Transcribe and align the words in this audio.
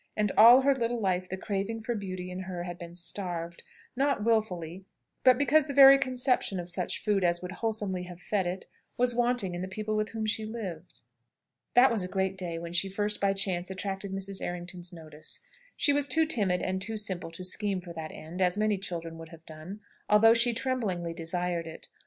And 0.17 0.31
all 0.35 0.61
her 0.61 0.73
little 0.73 0.99
life 0.99 1.29
the 1.29 1.37
craving 1.37 1.81
for 1.83 1.93
beauty 1.93 2.31
in 2.31 2.39
her 2.39 2.63
had 2.63 2.79
been 2.79 2.95
starved: 2.95 3.61
not 3.95 4.23
wilfully, 4.23 4.83
but 5.23 5.37
because 5.37 5.67
the 5.67 5.75
very 5.75 5.99
conception 5.99 6.59
of 6.59 6.71
such 6.71 7.03
food 7.03 7.23
as 7.23 7.43
would 7.43 7.51
wholesomely 7.51 8.05
have 8.05 8.19
fed 8.19 8.47
it, 8.47 8.65
was 8.97 9.13
wanting 9.13 9.53
in 9.53 9.61
the 9.61 9.67
people 9.67 9.95
with 9.95 10.09
whom 10.09 10.25
she 10.25 10.43
lived. 10.43 11.01
That 11.75 11.91
was 11.91 12.01
a 12.03 12.07
great 12.07 12.35
day 12.35 12.57
when 12.57 12.73
she 12.73 12.89
first, 12.89 13.21
by 13.21 13.33
chance, 13.33 13.69
attracted 13.69 14.11
Mrs. 14.11 14.41
Errington's 14.41 14.91
notice. 14.91 15.39
She 15.77 15.93
was 15.93 16.07
too 16.07 16.25
timid 16.25 16.63
and 16.63 16.81
too 16.81 16.97
simple 16.97 17.29
to 17.29 17.43
scheme 17.43 17.79
for 17.79 17.93
that 17.93 18.11
end, 18.11 18.41
as 18.41 18.57
many 18.57 18.79
children 18.79 19.19
would 19.19 19.29
have 19.29 19.45
done, 19.45 19.81
although 20.09 20.33
she 20.33 20.51
tremblingly 20.51 21.13
desired 21.13 21.67
it. 21.67 21.89